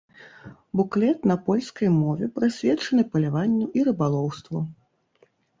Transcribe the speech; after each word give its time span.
Буклет 0.79 1.19
на 1.31 1.35
польскай 1.49 1.89
мове 1.99 2.25
прысвечаны 2.39 3.01
паляванню 3.13 3.71
і 3.81 3.87
рыбалоўству. 3.89 4.57